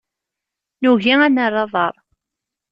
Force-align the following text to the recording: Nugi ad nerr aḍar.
Nugi 0.81 1.13
ad 1.25 1.31
nerr 1.33 1.55
aḍar. 1.63 1.93